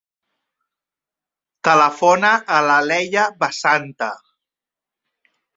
[1.69, 4.11] Telefona a la Leia Basanta.